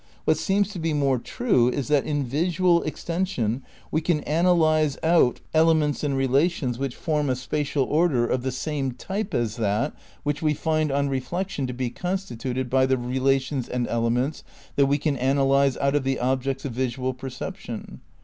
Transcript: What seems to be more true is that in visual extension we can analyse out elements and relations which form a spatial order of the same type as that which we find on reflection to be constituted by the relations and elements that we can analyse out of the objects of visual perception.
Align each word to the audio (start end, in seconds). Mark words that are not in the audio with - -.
What 0.25 0.39
seems 0.39 0.69
to 0.69 0.79
be 0.79 0.93
more 0.93 1.19
true 1.19 1.69
is 1.69 1.87
that 1.89 2.07
in 2.07 2.23
visual 2.23 2.81
extension 2.81 3.61
we 3.91 4.01
can 4.01 4.21
analyse 4.25 4.97
out 5.03 5.41
elements 5.53 6.03
and 6.03 6.17
relations 6.17 6.79
which 6.79 6.95
form 6.95 7.29
a 7.29 7.35
spatial 7.35 7.83
order 7.83 8.25
of 8.25 8.41
the 8.41 8.51
same 8.51 8.93
type 8.93 9.35
as 9.35 9.57
that 9.57 9.93
which 10.23 10.41
we 10.41 10.55
find 10.55 10.91
on 10.91 11.07
reflection 11.07 11.67
to 11.67 11.73
be 11.75 11.91
constituted 11.91 12.67
by 12.67 12.87
the 12.87 12.97
relations 12.97 13.69
and 13.69 13.87
elements 13.89 14.43
that 14.75 14.87
we 14.87 14.97
can 14.97 15.17
analyse 15.17 15.77
out 15.77 15.93
of 15.93 16.03
the 16.03 16.17
objects 16.19 16.65
of 16.65 16.71
visual 16.71 17.13
perception. 17.13 18.01